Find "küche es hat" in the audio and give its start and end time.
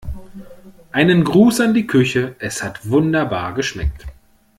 1.85-2.89